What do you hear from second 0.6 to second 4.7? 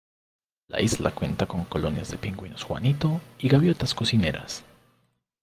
La isla cuenta con colonias de pingüinos juanito y gaviotas cocineras.